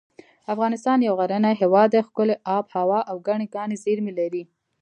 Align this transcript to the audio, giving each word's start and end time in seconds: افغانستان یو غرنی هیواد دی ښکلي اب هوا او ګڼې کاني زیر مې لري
افغانستان 0.53 0.97
یو 1.01 1.13
غرنی 1.19 1.53
هیواد 1.61 1.87
دی 1.91 2.01
ښکلي 2.07 2.35
اب 2.55 2.65
هوا 2.75 2.99
او 3.09 3.15
ګڼې 3.27 3.47
کاني 3.55 3.75
زیر 3.83 3.97
مې 4.05 4.13
لري 4.19 4.43